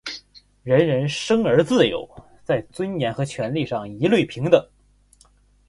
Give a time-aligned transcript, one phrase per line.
[0.63, 2.09] 人人生而自由，
[2.43, 4.67] 在尊严和权利上一律平等。